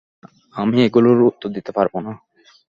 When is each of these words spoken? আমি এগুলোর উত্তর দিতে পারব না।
আমি 0.55 0.77
এগুলোর 0.85 1.19
উত্তর 1.29 1.49
দিতে 1.55 1.71
পারব 1.77 1.93
না। 2.05 2.13